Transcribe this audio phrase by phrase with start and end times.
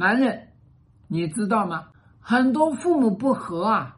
[0.00, 0.48] 男人，
[1.08, 1.88] 你知道吗？
[2.20, 3.96] 很多父母不和啊，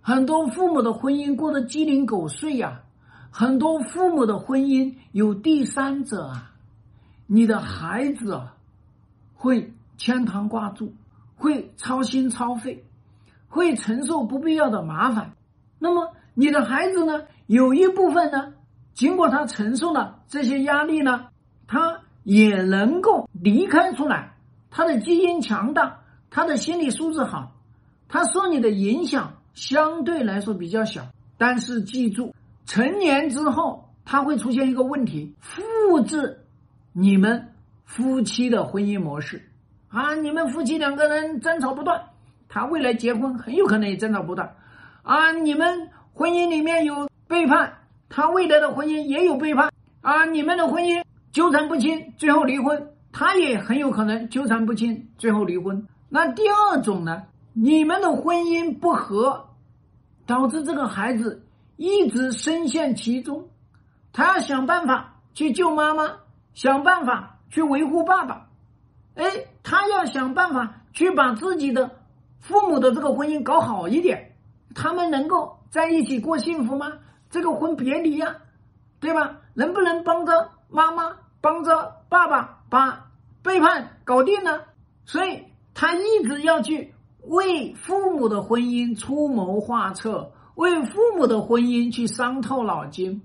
[0.00, 2.80] 很多父母的婚姻过得鸡零狗碎呀，
[3.30, 6.50] 很多父母的婚姻有第三者啊，
[7.28, 8.56] 你的孩子啊，
[9.36, 10.92] 会牵肠挂肚，
[11.36, 12.84] 会操心操肺，
[13.46, 15.34] 会承受不必要的麻烦。
[15.78, 17.26] 那么你的孩子呢？
[17.46, 18.54] 有一部分呢，
[18.92, 21.26] 经过他承受了这些压力呢，
[21.68, 24.33] 他也能够离开出来，
[24.76, 27.52] 他的基因强大，他的心理素质好。
[28.08, 31.06] 他受你的影响相对来说比较小，
[31.38, 32.34] 但是记住，
[32.66, 36.44] 成年之后他会出现一个问题，复制
[36.92, 37.52] 你们
[37.84, 39.48] 夫妻的婚姻模式
[39.88, 40.16] 啊！
[40.16, 42.06] 你们夫妻两个人争吵不断，
[42.48, 44.56] 他未来结婚很有可能也争吵不断
[45.04, 45.30] 啊！
[45.30, 50.24] 你们婚姻里面有背叛，他未来的婚姻也有背叛啊！
[50.24, 55.86] 你们的婚姻纠缠不清，最后离婚，他也很有可能纠缠不清，最后离婚。
[56.08, 57.22] 那第二种呢？
[57.52, 59.50] 你们的婚姻不和，
[60.26, 63.48] 导致这个孩子一直深陷其中，
[64.12, 66.10] 他要想办法去救妈妈，
[66.54, 68.48] 想办法去维护爸爸，
[69.14, 69.24] 哎，
[69.62, 71.88] 他要想办法去把自己的
[72.40, 74.34] 父母的这个婚姻搞好一点，
[74.74, 76.94] 他们能够在一起过幸福吗？
[77.30, 78.34] 这个婚别离呀，
[78.98, 79.36] 对吧？
[79.54, 81.12] 能不能帮着妈妈，
[81.44, 83.10] 帮着爸爸把
[83.42, 84.62] 背叛搞定呢？
[85.04, 85.42] 所以
[85.74, 86.94] 他一直要去。
[87.26, 93.22] 为父母的婚姻出谋划策，为父母的婚姻去伤透脑筋，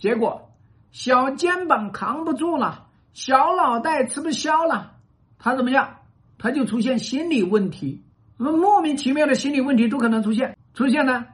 [0.00, 0.50] 结果
[0.90, 4.96] 小肩膀扛不住了，小脑袋吃不消了，
[5.38, 5.98] 他怎么样？
[6.38, 8.02] 他就出现心理问题，
[8.36, 11.24] 那么莫名其妙的心理问题都可能出现，出现呢，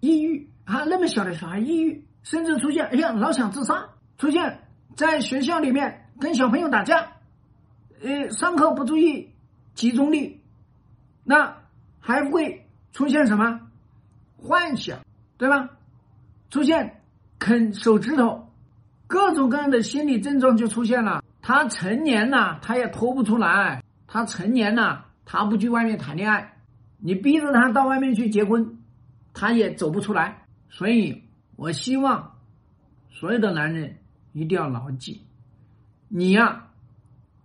[0.00, 4.67] 抑郁啊，那么小的小孩抑郁，甚至出现哎呀老想自杀，出现
[4.98, 7.12] 在学校里面跟小朋友打架，
[8.02, 9.30] 呃，上课不注意
[9.72, 10.40] 集中力。
[11.22, 11.56] 那
[12.00, 13.60] 还会出现什么
[14.36, 14.98] 幻想，
[15.36, 15.70] 对吧？
[16.50, 17.00] 出现
[17.38, 18.50] 啃手指头，
[19.06, 21.22] 各种各样的心理症状就出现了。
[21.42, 26.56] 他成年了，他也脱不出来；他成年了，他不去外面谈恋爱，
[26.98, 28.80] 你逼着他到外面去结婚，
[29.32, 30.42] 他也走不出来。
[30.70, 31.22] 所以
[31.54, 32.34] 我希望
[33.12, 33.98] 所有的男人
[34.38, 35.22] 一定要牢记，
[36.08, 36.68] 你呀，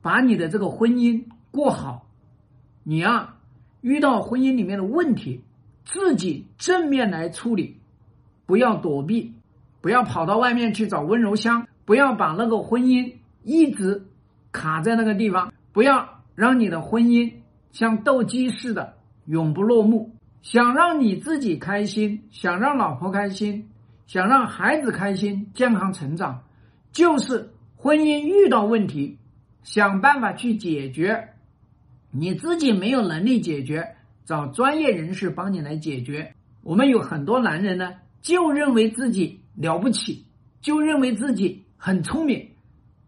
[0.02, 2.08] 把你的这个婚姻过好，
[2.84, 3.36] 你呀。
[3.82, 5.42] 遇到婚姻里面的问题，
[5.84, 7.82] 自己正面来处理，
[8.46, 9.34] 不要躲避，
[9.82, 14.06] 不要跑到外面去找温柔乡，不要把那个婚姻一直
[14.54, 17.34] 卡在那个地方，不要让你的婚姻
[17.74, 18.94] 像斗鸡似的
[19.26, 20.16] 永不落幕。
[20.42, 23.68] 想让你自己开心，想让老婆开心，
[24.08, 26.44] 想让孩子开心、健康成长，
[26.94, 29.18] 就是婚姻遇到问题，
[29.64, 31.30] 想办法去解决。
[32.12, 33.96] 你自己没有能力解决，
[34.26, 36.36] 找专业人士帮你来解决。
[36.62, 40.24] 我们有很多男人呢，就认为自己了不起，
[40.62, 42.52] 就认为自己很聪明，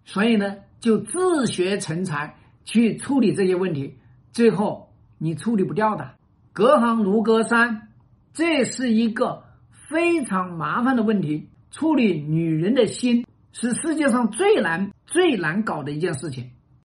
[0.04, 3.94] 所以呢，就自学成才去处理这些问题，
[4.32, 6.16] 最后你处理不掉的。
[6.54, 7.90] 隔行如隔山，
[8.34, 9.44] 这是一个
[9.90, 11.50] 非常麻烦的问题。
[11.70, 13.26] 处理女人的心
[13.58, 16.52] 是世界上最难、最难搞的一件事情。